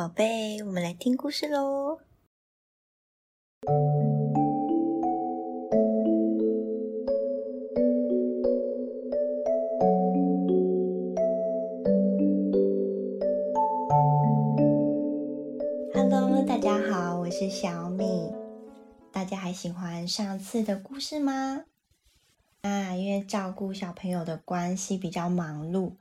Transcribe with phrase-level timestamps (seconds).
[0.00, 1.98] 宝贝，我们来听故事喽。
[15.92, 18.32] Hello，大家好，我是小米。
[19.12, 21.66] 大家还喜欢上次的故事吗？
[22.62, 25.92] 啊，因为照顾小朋友的关系比较忙碌。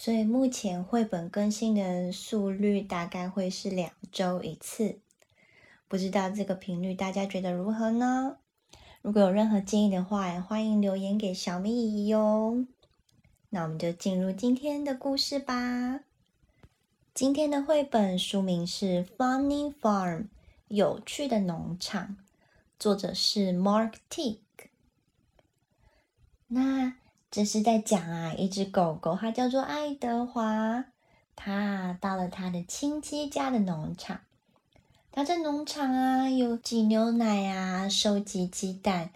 [0.00, 5.00] 所以目前绘本更新的速率大概会是两周一次，
[5.88, 8.36] 不知道这个频率大家觉得如何呢？
[9.02, 12.64] 如果有任何建议的话，也欢迎留言给小咪姨哟。
[13.50, 15.98] 那我们就进入今天的故事吧。
[17.12, 20.20] 今天的绘本书名是《Funny Farm》，
[20.68, 22.16] 有趣的农场，
[22.78, 24.38] 作者是 Mark Tick。
[26.46, 26.94] 那。
[27.30, 30.86] 这是在讲啊，一只狗狗，它叫做爱德华。
[31.36, 34.20] 它到了它的亲戚家的农场。
[35.12, 39.10] 它在农场啊，有挤牛奶啊，收集鸡蛋，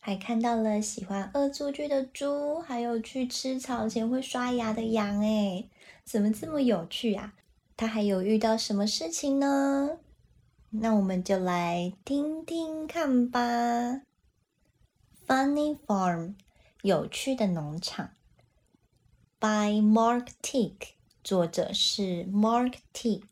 [0.00, 5.20] 还看到了喜欢恶作剧的猪，还有去吃草前会刷牙的羊。
[5.20, 5.68] 哎，
[6.04, 7.34] 怎么这么有趣啊？
[7.76, 9.98] 它还有遇到什么事情呢？
[10.70, 13.40] 那我们就来听听看吧。
[15.26, 16.34] Funny Farm。
[16.84, 18.10] 有趣的农场
[19.40, 20.88] ，by Mark Tick，
[21.22, 23.22] 作者是 Mark Tick。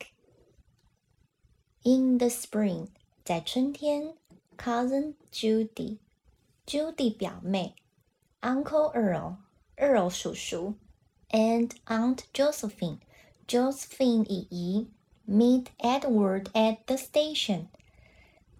[1.82, 2.88] In the spring，
[3.22, 4.14] 在春天
[4.56, 7.74] ，cousin Judy，Judy 表妹
[8.40, 10.76] ，Uncle Earl，Earl 叔叔
[11.28, 14.88] ，and Aunt Josephine，Josephine 姨姨
[15.28, 17.66] ，meet Edward at the station，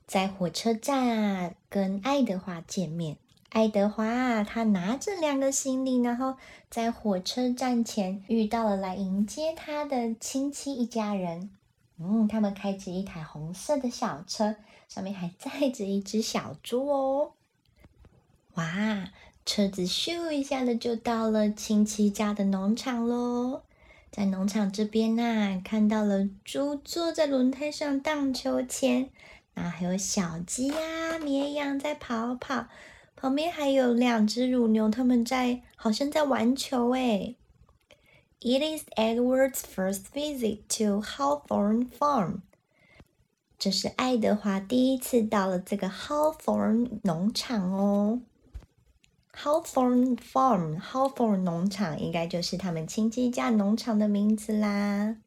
[0.07, 3.17] 在火车站啊，跟爱德华见面。
[3.53, 6.37] 爱德华他拿着两个行李，然后
[6.71, 11.51] 在火车站前遇到了来迎接他的亲戚一家人。
[11.99, 14.57] 嗯，他们开着一台红色的小车，
[14.89, 17.33] 上面还载着一只小猪哦。
[18.55, 19.11] 哇，
[19.45, 23.61] 车子咻一下的就到了亲戚家的农场喽。
[24.11, 29.11] 在农场这边呐，看到了猪坐在轮胎上荡秋千，
[29.53, 32.69] 然后还有小鸡呀、绵羊在跑跑。
[33.23, 37.37] 旁边还有两只乳牛，他们在好像在玩球诶。
[38.41, 42.41] It is Edward's first visit to Hawthorne Farm。
[43.57, 48.23] 这是爱德华第一次到了这个 Hawthorne 农场哦。
[49.33, 55.19] Hawthorne Farm，Hawthorne 农场应该就是他们亲戚家农场的名字啦。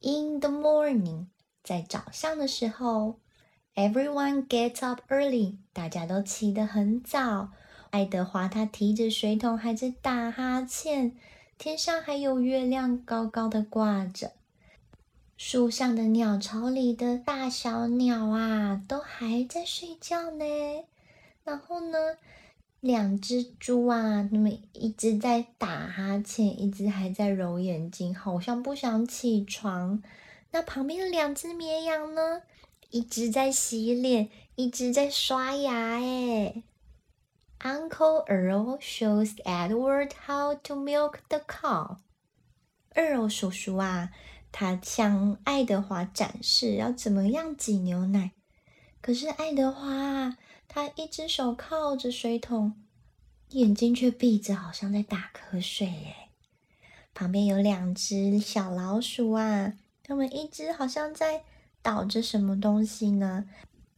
[0.00, 1.26] In the morning，
[1.64, 3.21] 在早上的时候。
[3.74, 7.48] Everyone gets up early，大家都起得很早。
[7.88, 11.16] 爱德华他提着水桶还在打哈欠，
[11.56, 14.32] 天上还有月亮高高的挂着。
[15.38, 20.44] 树上的鸟巢里的大小鸟啊，都还在睡觉呢。
[21.42, 21.98] 然后呢，
[22.80, 30.02] 两只猪啊，那么一直在打哈欠，一直还在揉眼睛，好像不想起床。
[30.50, 32.42] 那旁边的两只绵羊呢？
[32.92, 35.72] 一直在洗脸，一直在刷牙。
[35.98, 36.62] 哎
[37.60, 41.96] ，Uncle Earl shows Edward how to milk the cow。
[42.94, 44.10] Earl 叔叔啊，
[44.52, 48.32] 他向爱德华展示要怎么样挤牛奶。
[49.00, 50.36] 可是爱德华啊，
[50.68, 52.74] 他一只手靠着水桶，
[53.52, 55.86] 眼睛却闭着，好像在打瞌睡。
[55.86, 56.28] 哎，
[57.14, 61.44] 旁边有两只小老鼠啊，它们一只好像在。
[61.82, 63.44] 倒着什么东西呢？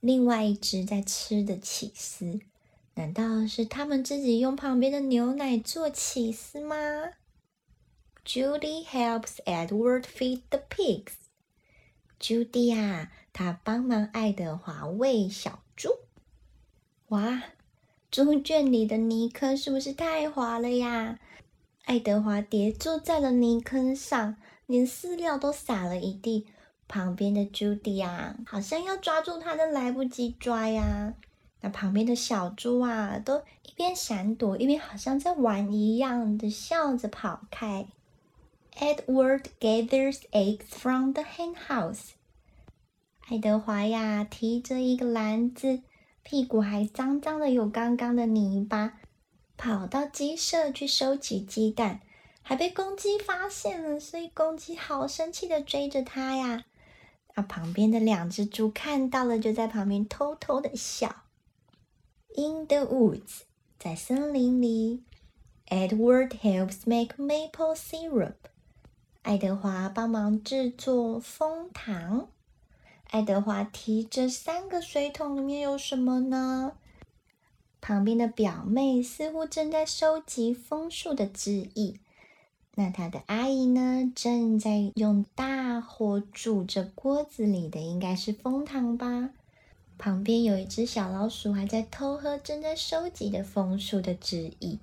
[0.01, 2.41] 另外一只在吃的起司，
[2.95, 6.77] 难道是他们自己用旁边的牛奶做起司吗
[8.25, 11.13] ？Judy helps Edward feed the pigs。
[12.21, 15.91] Judy 啊，她帮忙爱德华喂小猪。
[17.09, 17.43] 哇，
[18.11, 21.19] 猪圈里的泥坑是不是太滑了呀？
[21.85, 26.47] 爱德华跌坐在了泥坑上，连饲料都洒了一地。
[26.87, 31.15] 旁边的 Judy 啊，好像要抓住它都来不及抓呀。
[31.61, 37.87] 那旁边的小猪啊，都一边闪躲，一边好像在玩一样的笑着跑开。
[38.79, 42.11] Edward gathers eggs from the hen house。
[43.29, 45.81] 爱德华呀，提着一个篮子，
[46.23, 48.99] 屁股还脏脏的，有刚刚的泥巴，
[49.57, 52.01] 跑到鸡舍去收集鸡蛋，
[52.43, 56.65] 还被公鸡发现了，所以公鸡好生气的追着他呀。
[57.35, 61.25] 那旁边的两只猪看到了，就在旁边偷偷的笑。
[62.37, 63.43] In the woods，
[63.79, 65.03] 在森林里
[65.69, 68.35] ，Edward helps make maple syrup。
[69.23, 72.29] 爱德华帮忙制作蜂糖。
[73.11, 76.73] 爱德华提着三个水桶，里面有什么呢？
[77.81, 82.01] 旁边的表妹似乎正在收集枫树的汁液。
[82.77, 84.11] 那他的阿姨呢？
[84.17, 89.31] 正在用大火煮着锅子里的，应该是蜂糖吧。
[89.97, 94.81] 旁边有一只小老鼠，还在偷喝正在收集的枫树的汁液。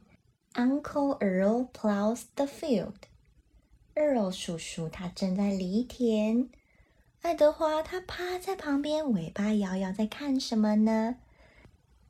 [0.54, 2.94] Uncle Earl plows the field。
[3.94, 6.48] Earl 叔叔他正在犁田。
[7.22, 11.18] 爱德华他趴在旁边，尾巴摇摇，在看什么呢？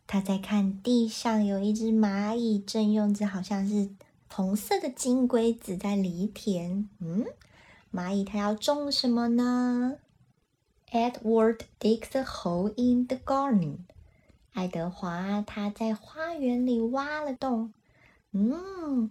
[0.05, 3.89] 他在看地上有一只蚂蚁，正用着好像是。
[4.33, 6.89] 红色的金龟子在犁田。
[6.99, 7.25] 嗯，
[7.93, 9.97] 蚂蚁它要种什么呢
[10.91, 13.79] ？Edward digs a hole in the garden。
[14.53, 17.73] 爱德华他在花园里挖了洞。
[18.31, 19.09] 嗯，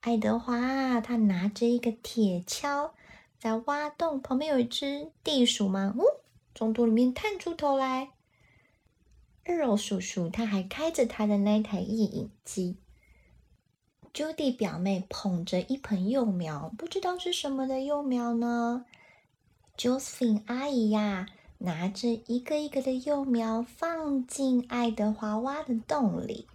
[0.00, 2.90] 爱德华他拿着一个铁锹
[3.38, 5.94] 在挖洞，旁边有一只地鼠吗？
[5.98, 6.04] 哦，
[6.54, 8.10] 从土里面探出头来。
[9.44, 12.76] 二楼叔叔他还开着他的那台印影机。
[14.18, 18.84] Judy 表妹捧着一盆幼苗，不知道是什么的幼苗呢
[19.76, 21.28] ？Josephine 阿姨呀，
[21.58, 26.48] 拿着一个一个的幼苗放进爱德华挖的洞里，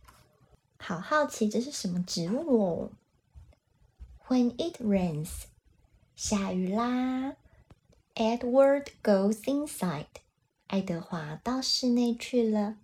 [0.76, 2.90] 好好奇这是什么植物哦。
[4.28, 5.30] When it rains，
[6.18, 7.38] 下雨啦。
[8.16, 10.08] Edward goes inside，
[10.68, 12.76] 爱德华到室内去了。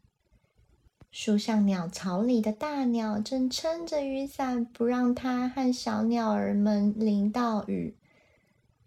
[1.11, 7.95] 树上鸟巢里的大鸟正撑着雨伞，不让它和小鸟儿们淋到雨。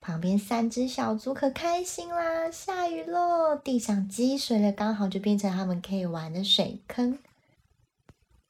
[0.00, 2.50] 旁边三只小猪可开心啦！
[2.50, 7.18] 下雨喽，地上积水了，刚好就变成他们可以玩的水坑。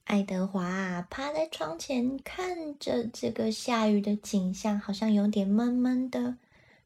[0.04, 6.36] 爱德华趴在窗前看着这个下雨的景象，好像有点闷闷的。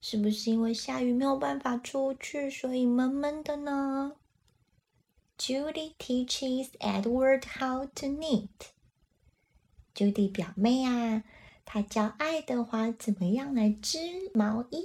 [0.00, 4.12] 是不是因为下雨没有办法出去，所以闷闷的呢
[5.38, 8.48] ？Judy teaches Edward how to knit.
[9.94, 11.22] Judy 表妹啊，
[11.64, 13.98] 她教爱德华怎么样来织
[14.34, 14.82] 毛衣。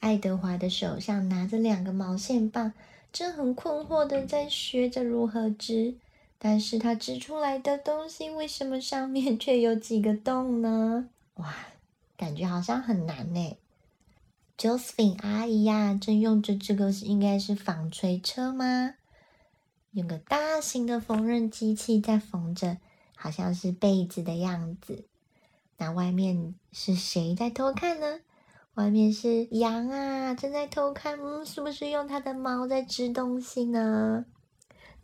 [0.00, 2.72] 爱德华的手上拿着两个毛线棒，
[3.12, 5.94] 正很困惑的在学着如何织。
[6.38, 11.08] 但是他织出来的东西为什么上面却有几个洞呢？
[11.36, 11.54] 哇，
[12.18, 13.56] 感觉好像很难呢。
[14.58, 18.96] Josephine 阿姨呀，正用着这个，应该是纺锤车吗？
[19.94, 22.78] 用个大型的缝纫机器在缝着，
[23.16, 25.04] 好像是被子的样子。
[25.78, 28.20] 那外面是谁在偷看呢？
[28.74, 31.18] 外面是羊啊，正在偷看。
[31.20, 34.24] 嗯，是不是用它的毛在织东西呢？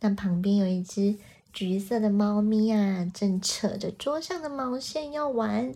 [0.01, 1.17] 那旁边有一只
[1.53, 5.73] 橘色的猫咪啊，正扯着桌上的毛线要玩。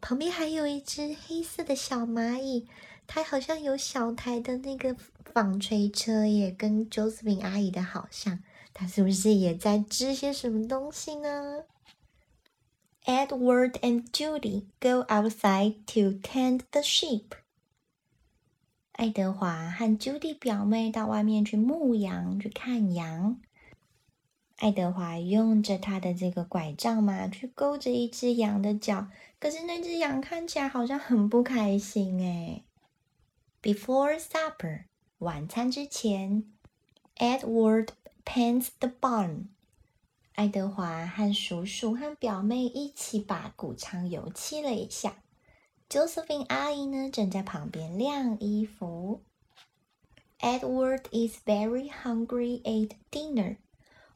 [0.00, 2.68] 旁边还有一只黑色的小蚂蚁。
[3.06, 4.94] 它好像有小台的那个
[5.34, 8.40] 纺锤车耶，跟 Josephine 阿姨的好像。
[8.72, 11.64] 它是不是也在织些什么东西呢
[13.04, 17.24] ？Edward and Judy go outside to tend the sheep。
[18.92, 23.40] 爱德华和 Judy 表妹到外面去牧羊，去看羊。
[24.60, 29.08] 爱德华用着他的这个拐杖嘛，去勾着一只羊的脚，
[29.38, 32.62] 可是那只羊看起来好像很不开心哎。
[33.62, 34.84] Before supper，
[35.16, 36.44] 晚餐之前
[37.16, 37.88] ，Edward
[38.26, 39.46] paints the barn。
[40.34, 45.22] 爱德华和叔叔和表妹一起把谷仓油漆了一下。
[45.88, 49.22] Josephine 阿姨呢，正在旁边晾衣服。
[50.40, 53.56] Edward is very hungry at dinner。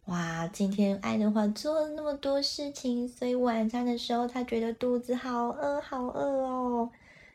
[0.06, 6.90] 哇，今天爱德华做了那么多事情，所以晚餐的时候他觉得肚子好饿，好饿哦。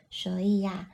[0.09, 0.91] 所以呀。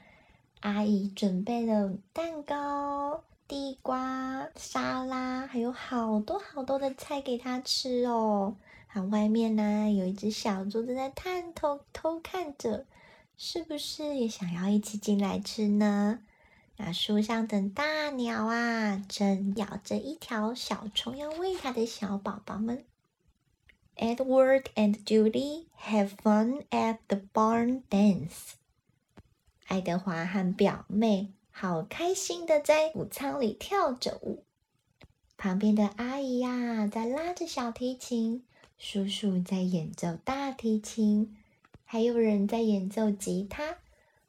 [0.61, 8.55] 阿姨准备了蛋糕、地瓜、沙拉，还有好多好多的菜给他吃哦。
[8.87, 12.87] 好，外面呢有一只小猪正在探头偷看着，
[13.37, 16.21] 是不是也想要一起进来吃呢？
[16.77, 22.83] 那树上的大鸟啊，正咬着一条小虫，要喂它的小宝宝们。
[23.95, 28.55] Edward and Judy have fun at the barn dance.
[29.67, 34.43] 爱德华和表妹好开心的在谷仓里跳着舞，
[35.37, 38.43] 旁边的阿姨呀在拉着小提琴，
[38.77, 41.37] 叔叔在演奏大提琴，
[41.85, 43.77] 还有人在演奏吉他。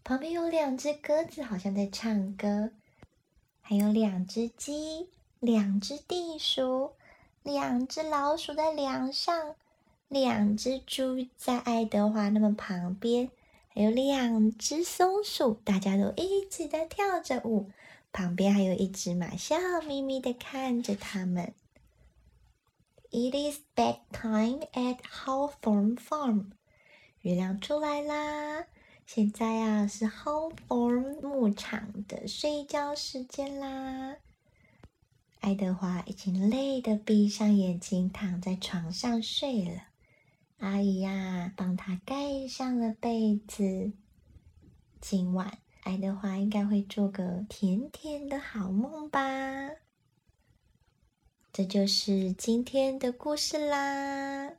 [0.07, 2.71] 旁边有两只鸽子，好像在唱歌，
[3.61, 5.09] 还有两只鸡，
[5.41, 6.93] 两只地鼠，
[7.43, 9.57] 两只老鼠在梁上，
[10.07, 13.33] 两只猪在爱德华那么旁边。
[13.75, 17.73] 还有两只松鼠，大家都一起在跳着舞。
[18.13, 21.53] 旁边还有一只马，笑眯眯的看着他们。
[23.11, 26.53] It is bedtime at Hawthorn Farm。
[27.23, 28.67] 月亮出来啦！
[29.07, 34.17] 现在啊，是 Hawthorne 牧场的睡觉时间啦。
[35.39, 39.81] 爱德华已经累得闭上眼睛，躺在床上睡了。
[40.59, 43.93] 阿姨呀，帮他盖上了被子。
[45.01, 49.21] 今晚，爱德华应该会做个甜甜的好梦吧。
[51.53, 54.53] 这就是今天的故事啦！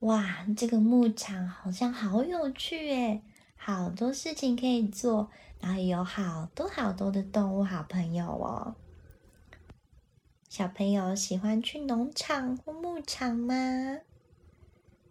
[0.00, 3.22] 哇，这个牧场好像好有趣诶，
[3.56, 8.74] 好多事情可以做，然后有好多好多的动物好朋友哦。
[10.48, 13.98] 小朋友喜欢去农场或牧场吗？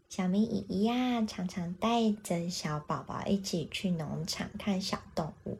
[0.07, 5.57] 小咪姨姨呀，常常带着小宝宝一起去农场看小动物。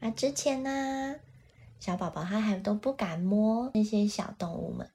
[0.00, 1.16] 那之前呢？
[1.78, 4.90] 小宝宝他还都不敢摸那些小动物们。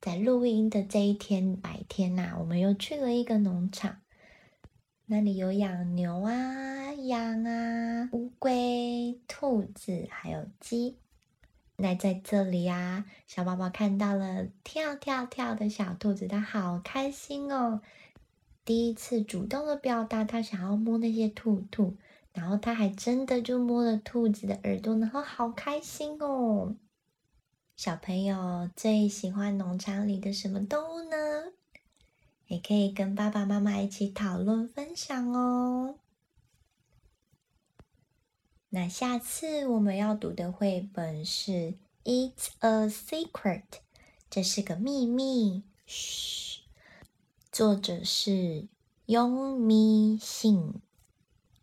[0.00, 3.98] 在录音的这一天白天呐，我们又去了一个农场，
[5.06, 10.96] 那里有养牛啊、羊啊、乌龟、兔子，还有鸡。
[11.76, 17.80] 那在这里呀，小宝宝看到了跳跳跳的小兔子，他好开心哦！
[18.64, 21.96] 第一次主动的表达他想要摸那些兔兔。
[22.34, 26.76] 然后他还真的就摸了兔子的耳朵，然后好开心哦！
[27.78, 31.52] 小朋友最喜欢农场里的什么动物呢？
[32.48, 35.94] 也可以跟爸爸妈妈一起讨论分享哦。
[38.70, 41.52] 那下次我们要读的绘本是
[42.02, 43.30] 《It's a Secret》，
[44.28, 45.62] 这是个秘密。
[45.86, 46.62] 嘘，
[47.52, 48.66] 作者是
[49.06, 50.82] 拥咪信。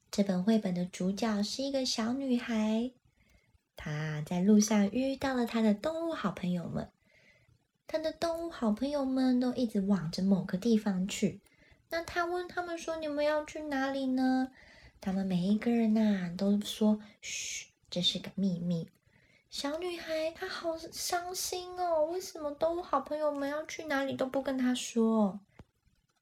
[0.10, 2.92] 这本绘本的主角是一个小女孩，
[3.86, 6.90] 她在路上遇到了他的动物好朋友们。
[7.86, 11.40] 他的动物好朋友们都一直往着某个地方去。
[11.92, 14.50] 那他问他们说：“你们要去哪里呢？”
[15.00, 18.90] 他们每一个人呐都说：“嘘，这是个秘密。”
[19.52, 25.40] 小女孩她好伤心哦，为什么动物好朋友们要去哪里都不跟她说？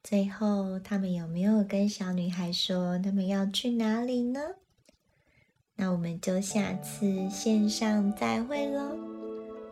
[0.04, 4.56] 最后，他们有没有跟小女孩说他们要去哪里呢？
[5.76, 8.98] 那我们就下次线上再会喽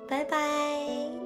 [0.08, 1.20] 拜拜。